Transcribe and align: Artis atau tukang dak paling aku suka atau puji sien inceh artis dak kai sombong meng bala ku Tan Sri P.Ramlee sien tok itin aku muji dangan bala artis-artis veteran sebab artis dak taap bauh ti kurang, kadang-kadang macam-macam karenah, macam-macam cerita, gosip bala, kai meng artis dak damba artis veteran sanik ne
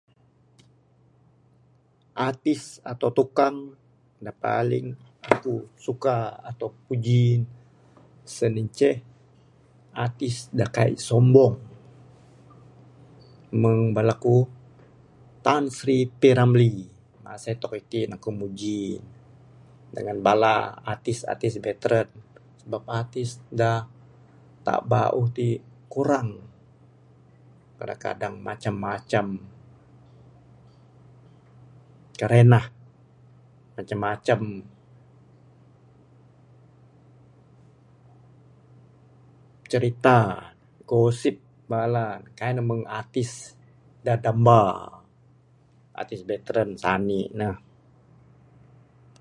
Artis 2.27 2.61
atau 2.91 3.09
tukang 3.19 3.57
dak 4.25 4.37
paling 4.43 4.87
aku 5.33 5.55
suka 5.85 6.17
atau 6.49 6.67
puji 6.85 7.23
sien 8.33 8.53
inceh 8.63 8.97
artis 10.05 10.35
dak 10.59 10.71
kai 10.75 10.91
sombong 11.07 11.55
meng 13.61 13.81
bala 13.95 14.13
ku 14.25 14.37
Tan 15.45 15.63
Sri 15.77 15.97
P.Ramlee 16.19 16.81
sien 17.43 17.57
tok 17.61 17.73
itin 17.81 18.09
aku 18.17 18.29
muji 18.39 18.79
dangan 19.95 20.17
bala 20.27 20.55
artis-artis 20.91 21.53
veteran 21.65 22.07
sebab 22.61 22.83
artis 22.99 23.29
dak 23.61 23.83
taap 24.65 24.83
bauh 24.91 25.25
ti 25.37 25.47
kurang, 25.93 26.29
kadang-kadang 27.81 28.35
macam-macam 28.47 29.25
karenah, 32.19 32.65
macam-macam 33.77 34.39
cerita, 39.71 40.19
gosip 40.89 41.35
bala, 41.71 42.07
kai 42.37 42.51
meng 42.69 42.83
artis 42.99 43.31
dak 44.05 44.19
damba 44.25 44.63
artis 45.99 46.21
veteran 46.31 46.69
sanik 46.81 47.29
ne 47.39 47.49